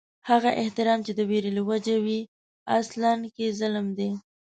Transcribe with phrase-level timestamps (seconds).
[0.29, 2.19] هغه احترام چې د وېرې له وجې وي،
[2.77, 3.01] اصل
[3.35, 4.09] کې ظلم دي